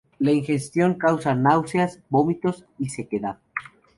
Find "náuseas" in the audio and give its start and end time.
1.35-1.99